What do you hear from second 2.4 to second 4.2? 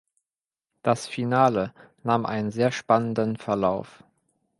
sehr spannenden Verlauf.